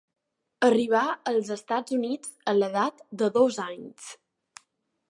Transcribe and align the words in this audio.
Arribà 0.67 1.01
als 1.33 1.51
Estats 1.57 1.95
Units 1.99 2.33
a 2.53 2.57
l'edat 2.59 3.07
de 3.23 3.31
dos 3.39 3.63
anys. 3.71 4.11